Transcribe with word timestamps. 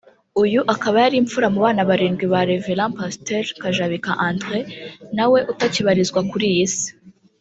uyu 0.43 0.59
akaba 0.73 0.95
yari 1.03 1.15
imfura 1.21 1.47
mu 1.53 1.59
bana 1.65 1.81
barindwi 1.89 2.25
ba 2.33 2.39
Révérend 2.49 2.93
Pasteur 2.99 3.45
Kajabika 3.61 4.11
André 4.29 4.59
nawe 5.17 5.39
utakibarizwa 5.51 6.19
kuri 6.31 6.45
iyi 6.53 6.67
Si 6.75 6.87